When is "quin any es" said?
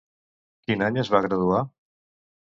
0.67-1.13